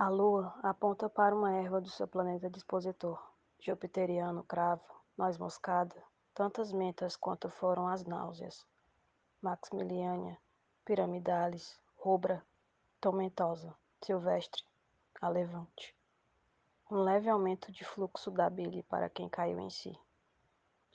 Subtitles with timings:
[0.00, 3.22] A lua aponta para uma erva do seu planeta dispositor,
[3.58, 4.82] jupiteriano, cravo,
[5.14, 5.94] noz moscada,
[6.32, 8.66] tantas mentas quanto foram as náuseas.
[9.42, 10.38] Maximiliania,
[10.86, 12.42] piramidalis, rubra,
[12.98, 14.64] tomentosa, silvestre,
[15.20, 15.94] a levante.
[16.90, 19.94] Um leve aumento de fluxo da bile para quem caiu em si.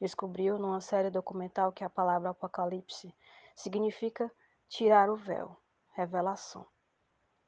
[0.02, 3.16] Descobriu numa série documental que a palavra apocalipse
[3.56, 4.32] significa
[4.68, 5.56] tirar o véu,
[5.94, 6.66] revelação.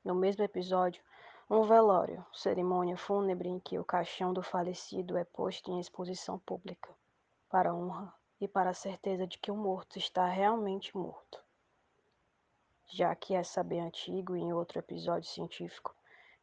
[0.05, 1.01] No mesmo episódio,
[1.49, 6.93] um velório, cerimônia fúnebre em que o caixão do falecido é posto em exposição pública,
[7.49, 11.41] para honra e para a certeza de que o morto está realmente morto.
[12.89, 15.95] Já que é saber antigo em outro episódio científico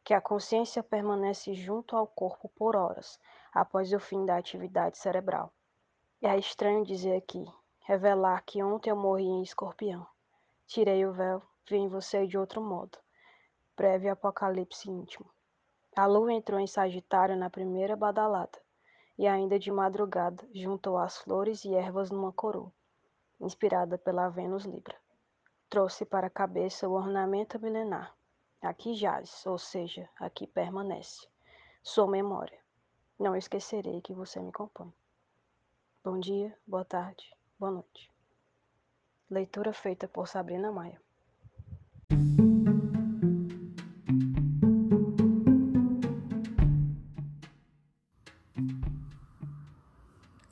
[0.03, 3.19] que a consciência permanece junto ao corpo por horas
[3.53, 5.53] após o fim da atividade cerebral.
[6.19, 7.45] É estranho dizer aqui,
[7.81, 10.05] revelar que ontem eu morri em escorpião.
[10.65, 13.04] Tirei o véu, vi em você de outro modo
[13.75, 15.29] prévio apocalipse íntimo.
[15.95, 18.59] A lua entrou em Sagitário na primeira badalada,
[19.17, 22.71] e ainda de madrugada juntou as flores e ervas numa coroa,
[23.39, 24.95] inspirada pela Vênus Libra.
[25.69, 28.15] Trouxe para a cabeça o ornamento milenar.
[28.61, 31.27] Aqui jaz, ou seja, aqui permanece.
[31.83, 32.59] Sua memória.
[33.19, 34.93] Não esquecerei que você me compõe.
[36.03, 38.11] Bom dia, boa tarde, boa noite.
[39.29, 41.04] Leitura feita por Sabrina Maia.